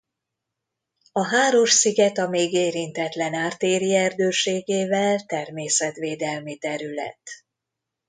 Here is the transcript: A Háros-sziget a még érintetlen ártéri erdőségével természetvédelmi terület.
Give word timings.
A 1.11 1.23
Háros-sziget 1.27 2.17
a 2.17 2.27
még 2.27 2.53
érintetlen 2.53 3.33
ártéri 3.33 3.95
erdőségével 3.95 5.25
természetvédelmi 5.25 6.57
terület. 6.57 7.21